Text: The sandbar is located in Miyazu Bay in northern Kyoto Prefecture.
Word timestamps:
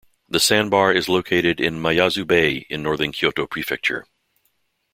The 0.27 0.39
sandbar 0.39 0.93
is 0.93 1.07
located 1.07 1.59
in 1.61 1.75
Miyazu 1.77 2.25
Bay 2.25 2.65
in 2.71 2.81
northern 2.81 3.11
Kyoto 3.11 3.45
Prefecture. 3.45 4.07